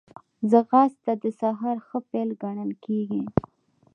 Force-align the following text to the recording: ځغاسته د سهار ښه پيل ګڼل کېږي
ځغاسته 0.49 1.11
د 1.23 1.25
سهار 1.39 1.77
ښه 1.87 1.99
پيل 2.09 2.29
ګڼل 2.41 2.71
کېږي 2.85 3.23